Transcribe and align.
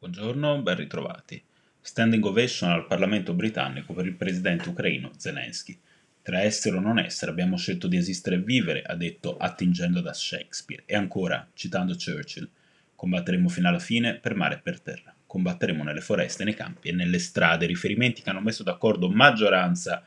Buongiorno, 0.00 0.62
ben 0.62 0.76
ritrovati. 0.76 1.42
Standing 1.78 2.24
ovation 2.24 2.70
al 2.70 2.86
Parlamento 2.86 3.34
britannico 3.34 3.92
per 3.92 4.06
il 4.06 4.14
presidente 4.14 4.70
ucraino 4.70 5.10
Zelensky. 5.14 5.78
Tra 6.22 6.40
essere 6.40 6.78
o 6.78 6.80
non 6.80 6.98
essere 6.98 7.30
abbiamo 7.30 7.58
scelto 7.58 7.86
di 7.86 7.98
esistere 7.98 8.36
e 8.36 8.40
vivere, 8.40 8.80
ha 8.80 8.94
detto 8.94 9.36
attingendo 9.36 10.00
da 10.00 10.14
Shakespeare. 10.14 10.84
E 10.86 10.96
ancora, 10.96 11.46
citando 11.52 11.92
Churchill, 11.92 12.48
combatteremo 12.96 13.50
fino 13.50 13.68
alla 13.68 13.78
fine 13.78 14.14
per 14.14 14.34
mare 14.34 14.54
e 14.54 14.60
per 14.60 14.80
terra. 14.80 15.14
Combatteremo 15.26 15.82
nelle 15.82 16.00
foreste, 16.00 16.44
nei 16.44 16.54
campi 16.54 16.88
e 16.88 16.92
nelle 16.92 17.18
strade, 17.18 17.66
riferimenti 17.66 18.22
che 18.22 18.30
hanno 18.30 18.40
messo 18.40 18.62
d'accordo 18.62 19.10
maggioranza 19.10 20.02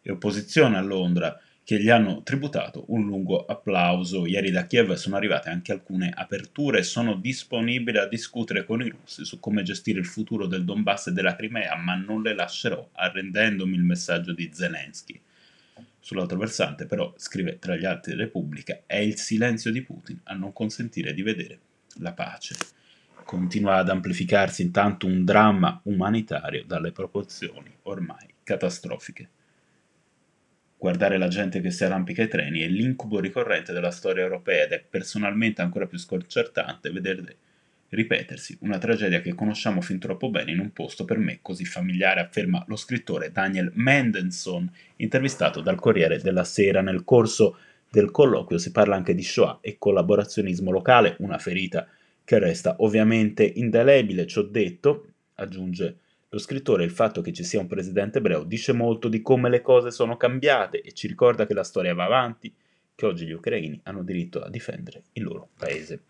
e 0.00 0.10
opposizione 0.10 0.78
a 0.78 0.80
Londra 0.80 1.38
che 1.64 1.80
gli 1.80 1.88
hanno 1.88 2.22
tributato 2.22 2.84
un 2.88 3.06
lungo 3.06 3.46
applauso. 3.46 4.26
Ieri 4.26 4.50
da 4.50 4.66
Kiev 4.66 4.92
sono 4.92 5.16
arrivate 5.16 5.48
anche 5.48 5.72
alcune 5.72 6.12
aperture 6.14 6.82
sono 6.82 7.14
disponibile 7.14 8.00
a 8.00 8.06
discutere 8.06 8.66
con 8.66 8.82
i 8.82 8.90
russi 8.90 9.24
su 9.24 9.40
come 9.40 9.62
gestire 9.62 9.98
il 9.98 10.04
futuro 10.04 10.46
del 10.46 10.64
Donbass 10.64 11.06
e 11.06 11.12
della 11.12 11.34
Crimea, 11.34 11.74
ma 11.76 11.94
non 11.94 12.20
le 12.20 12.34
lascerò, 12.34 12.86
arrendendomi 12.92 13.74
il 13.74 13.82
messaggio 13.82 14.34
di 14.34 14.50
Zelensky. 14.52 15.18
Sull'altro 15.98 16.36
versante, 16.36 16.84
però, 16.84 17.14
scrive 17.16 17.58
tra 17.58 17.76
gli 17.76 17.86
altri 17.86 18.14
Repubblica, 18.14 18.82
è 18.84 18.98
il 18.98 19.16
silenzio 19.16 19.72
di 19.72 19.80
Putin 19.80 20.20
a 20.24 20.34
non 20.34 20.52
consentire 20.52 21.14
di 21.14 21.22
vedere 21.22 21.58
la 22.00 22.12
pace. 22.12 22.56
Continua 23.24 23.76
ad 23.76 23.88
amplificarsi 23.88 24.60
intanto 24.60 25.06
un 25.06 25.24
dramma 25.24 25.80
umanitario 25.84 26.62
dalle 26.66 26.92
proporzioni 26.92 27.74
ormai 27.84 28.34
catastrofiche. 28.42 29.30
Guardare 30.84 31.16
la 31.16 31.28
gente 31.28 31.62
che 31.62 31.70
si 31.70 31.82
arrampica 31.82 32.20
ai 32.20 32.28
treni 32.28 32.60
è 32.60 32.66
l'incubo 32.66 33.18
ricorrente 33.18 33.72
della 33.72 33.90
storia 33.90 34.22
europea 34.22 34.64
ed 34.64 34.72
è 34.72 34.84
personalmente 34.86 35.62
ancora 35.62 35.86
più 35.86 35.96
sconcertante 35.96 36.90
vedere 36.90 37.36
ripetersi 37.88 38.58
una 38.60 38.76
tragedia 38.76 39.22
che 39.22 39.34
conosciamo 39.34 39.80
fin 39.80 39.98
troppo 39.98 40.28
bene 40.28 40.52
in 40.52 40.58
un 40.58 40.74
posto 40.74 41.06
per 41.06 41.16
me 41.16 41.38
così 41.40 41.64
familiare, 41.64 42.20
afferma 42.20 42.62
lo 42.68 42.76
scrittore 42.76 43.32
Daniel 43.32 43.70
Mendelssohn, 43.72 44.70
intervistato 44.96 45.62
dal 45.62 45.80
Corriere 45.80 46.18
della 46.18 46.44
Sera. 46.44 46.82
Nel 46.82 47.02
corso 47.02 47.56
del 47.90 48.10
colloquio 48.10 48.58
si 48.58 48.70
parla 48.70 48.94
anche 48.94 49.14
di 49.14 49.22
Shoah 49.22 49.60
e 49.62 49.76
collaborazionismo 49.78 50.70
locale, 50.70 51.16
una 51.20 51.38
ferita 51.38 51.88
che 52.22 52.38
resta 52.38 52.76
ovviamente 52.80 53.42
indelebile, 53.42 54.26
ci 54.26 54.38
ho 54.38 54.42
detto, 54.42 55.06
aggiunge 55.36 56.00
lo 56.34 56.40
scrittore 56.40 56.82
il 56.82 56.90
fatto 56.90 57.20
che 57.20 57.32
ci 57.32 57.44
sia 57.44 57.60
un 57.60 57.68
presidente 57.68 58.18
ebreo 58.18 58.42
dice 58.42 58.72
molto 58.72 59.08
di 59.08 59.22
come 59.22 59.48
le 59.48 59.62
cose 59.62 59.92
sono 59.92 60.16
cambiate 60.16 60.80
e 60.80 60.92
ci 60.92 61.06
ricorda 61.06 61.46
che 61.46 61.54
la 61.54 61.62
storia 61.62 61.94
va 61.94 62.04
avanti, 62.04 62.52
che 62.92 63.06
oggi 63.06 63.24
gli 63.24 63.32
ucraini 63.32 63.80
hanno 63.84 64.02
diritto 64.02 64.42
a 64.42 64.50
difendere 64.50 65.04
il 65.12 65.22
loro 65.22 65.50
paese. 65.56 66.00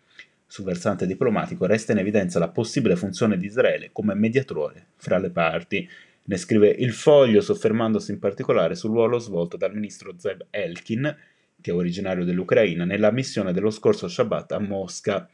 Sul 0.47 0.65
versante 0.65 1.05
diplomatico 1.05 1.67
resta 1.67 1.91
in 1.91 1.99
evidenza 1.99 2.39
la 2.39 2.49
possibile 2.49 2.95
funzione 2.95 3.37
di 3.37 3.45
Israele 3.45 3.91
come 3.91 4.15
mediatore 4.15 4.87
fra 4.95 5.19
le 5.19 5.29
parti. 5.29 5.87
Ne 6.23 6.37
scrive 6.37 6.69
il 6.69 6.93
foglio 6.93 7.41
soffermandosi 7.41 8.11
in 8.11 8.17
particolare 8.17 8.73
sul 8.73 8.91
ruolo 8.91 9.19
svolto 9.19 9.57
dal 9.57 9.75
ministro 9.75 10.15
Zeb 10.17 10.47
Elkin, 10.49 11.15
che 11.61 11.69
è 11.69 11.73
originario 11.73 12.25
dell'Ucraina, 12.25 12.83
nella 12.83 13.11
missione 13.11 13.53
dello 13.53 13.69
scorso 13.69 14.07
Shabbat 14.07 14.53
a 14.53 14.59
Mosca 14.59 15.29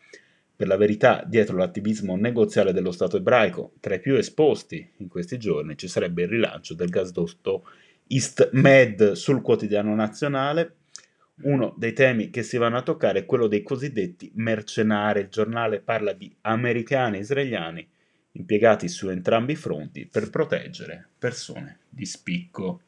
per 0.61 0.69
la 0.69 0.77
verità, 0.77 1.23
dietro 1.25 1.57
l'attivismo 1.57 2.15
negoziale 2.15 2.71
dello 2.71 2.91
Stato 2.91 3.17
ebraico, 3.17 3.73
tra 3.79 3.95
i 3.95 3.99
più 3.99 4.13
esposti 4.13 4.91
in 4.97 5.07
questi 5.07 5.39
giorni 5.39 5.75
ci 5.75 5.87
sarebbe 5.87 6.21
il 6.21 6.27
rilancio 6.27 6.75
del 6.75 6.89
gasdotto 6.89 7.67
East 8.05 8.51
Med 8.51 9.13
sul 9.13 9.41
quotidiano 9.41 9.95
nazionale. 9.95 10.75
Uno 11.45 11.73
dei 11.79 11.93
temi 11.93 12.29
che 12.29 12.43
si 12.43 12.57
vanno 12.57 12.77
a 12.77 12.83
toccare 12.83 13.21
è 13.21 13.25
quello 13.25 13.47
dei 13.47 13.63
cosiddetti 13.63 14.31
mercenari. 14.35 15.21
Il 15.21 15.29
giornale 15.29 15.79
parla 15.79 16.13
di 16.13 16.31
americani 16.41 17.17
e 17.17 17.21
israeliani 17.21 17.89
impiegati 18.33 18.87
su 18.87 19.09
entrambi 19.09 19.53
i 19.53 19.55
fronti 19.55 20.05
per 20.05 20.29
proteggere 20.29 21.09
persone 21.17 21.79
di 21.89 22.05
spicco. 22.05 22.81